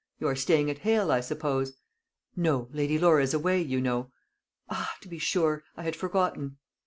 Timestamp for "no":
2.35-2.69